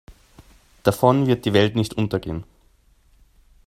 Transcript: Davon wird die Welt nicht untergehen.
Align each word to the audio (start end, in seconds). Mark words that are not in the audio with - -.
Davon 0.81 1.27
wird 1.27 1.45
die 1.45 1.53
Welt 1.53 1.75
nicht 1.75 1.93
untergehen. 1.93 2.43